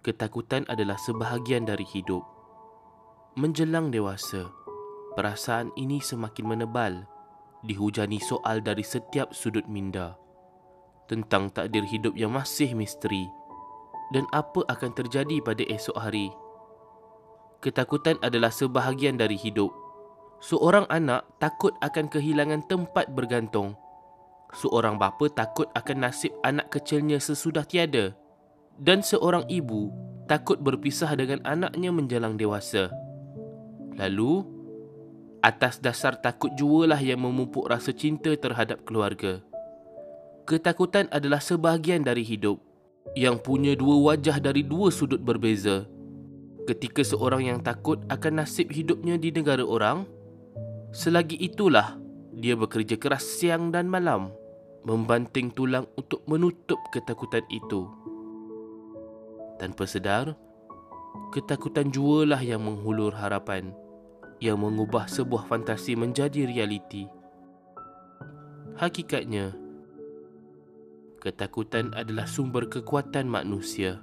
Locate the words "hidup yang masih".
11.84-12.72